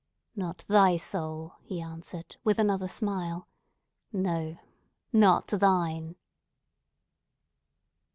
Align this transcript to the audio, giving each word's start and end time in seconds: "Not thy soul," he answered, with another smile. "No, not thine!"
"Not 0.35 0.65
thy 0.67 0.97
soul," 0.97 1.57
he 1.61 1.79
answered, 1.79 2.35
with 2.43 2.57
another 2.57 2.87
smile. 2.87 3.47
"No, 4.11 4.57
not 5.13 5.45
thine!" 5.45 6.15